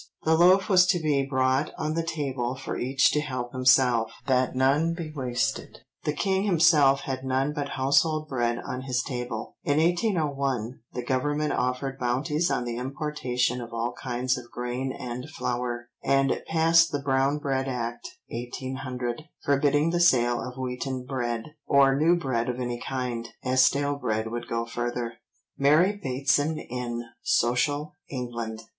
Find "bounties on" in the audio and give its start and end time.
11.99-12.65